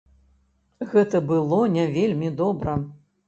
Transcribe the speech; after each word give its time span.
Гэта 0.93 1.19
было 1.33 1.59
не 1.75 1.85
вельмі 1.97 2.33
добра. 2.43 2.73